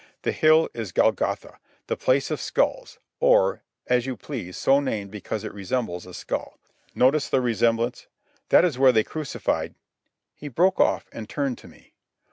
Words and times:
"The 0.23 0.31
hill 0.31 0.67
is 0.73 0.91
Golgotha, 0.91 1.59
the 1.85 1.95
Place 1.95 2.31
of 2.31 2.41
Skulls, 2.41 2.97
or, 3.19 3.61
as 3.85 4.07
you 4.07 4.17
please, 4.17 4.57
so 4.57 4.79
named 4.79 5.11
because 5.11 5.43
it 5.43 5.53
resembles 5.53 6.07
a 6.07 6.13
skull. 6.15 6.57
Notice 6.95 7.29
the 7.29 7.39
resemblance. 7.39 8.07
That 8.49 8.65
is 8.65 8.79
where 8.79 8.91
they 8.91 9.03
crucified—" 9.03 9.75
He 10.33 10.47
broke 10.47 10.79
off 10.79 11.07
and 11.11 11.29
turned 11.29 11.59
to 11.59 11.67
me. 11.67 11.93